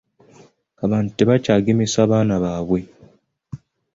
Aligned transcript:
Abantu 0.85 1.09
tebakyagemesa 1.13 1.99
baana 2.11 2.35
baabwe. 2.43 2.81